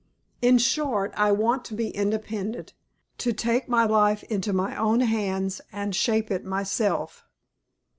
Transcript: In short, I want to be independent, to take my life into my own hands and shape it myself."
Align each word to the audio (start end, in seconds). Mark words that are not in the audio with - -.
In 0.41 0.57
short, 0.57 1.13
I 1.15 1.31
want 1.31 1.63
to 1.65 1.75
be 1.75 1.89
independent, 1.89 2.73
to 3.19 3.33
take 3.33 3.69
my 3.69 3.85
life 3.85 4.23
into 4.23 4.51
my 4.51 4.75
own 4.75 5.01
hands 5.01 5.61
and 5.71 5.95
shape 5.95 6.31
it 6.31 6.43
myself." 6.43 7.23